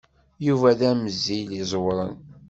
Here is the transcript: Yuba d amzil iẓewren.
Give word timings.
Yuba 0.45 0.69
d 0.79 0.81
amzil 0.91 1.49
iẓewren. 1.61 2.17